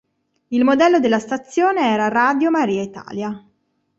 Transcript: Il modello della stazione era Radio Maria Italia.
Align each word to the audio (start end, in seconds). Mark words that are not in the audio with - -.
Il 0.47 0.63
modello 0.63 0.99
della 0.99 1.19
stazione 1.19 1.91
era 1.93 2.07
Radio 2.07 2.49
Maria 2.49 2.81
Italia. 2.81 3.47